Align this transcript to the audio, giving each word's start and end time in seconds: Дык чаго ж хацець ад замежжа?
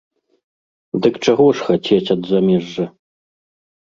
Дык 1.05 1.19
чаго 1.27 1.45
ж 1.59 1.67
хацець 1.69 2.13
ад 2.19 2.29
замежжа? 2.31 2.85